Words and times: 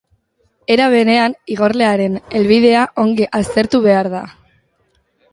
Era 0.75 0.85
berean, 0.93 1.35
igorlearen 1.55 2.15
helbidea 2.39 2.85
ongi 3.03 3.27
aztertu 3.41 3.83
behar 3.83 4.09
da. 4.15 4.23